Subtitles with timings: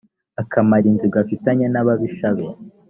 [0.41, 2.45] akamara inzigo afitanye n’ababisha be.